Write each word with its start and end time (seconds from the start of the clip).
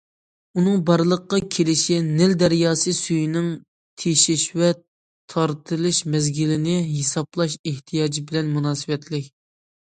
ئۇنىڭ 0.59 0.77
بارلىققا 0.89 1.37
كېلىشى 1.55 1.97
نىل 2.07 2.33
دەرياسى 2.43 2.95
سۈيىنىڭ 3.01 3.51
تېشىش 4.05 4.47
ۋە 4.63 4.71
تارتىلىش 5.35 6.03
مەزگىلىنى 6.17 6.81
ھېسابلاش 6.91 7.63
ئېھتىياجى 7.73 8.29
بىلەن 8.33 8.53
مۇناسىۋەتلىك. 8.59 9.33